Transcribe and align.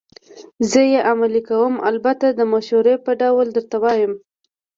زه 0.69 0.81
یې 0.91 0.99
عملي 1.11 1.41
کوم، 1.49 1.73
البته 1.89 2.25
د 2.29 2.41
مشورې 2.53 2.95
په 3.05 3.11
ډول 3.21 3.47
درته 3.57 3.75
وایم. 3.83 4.13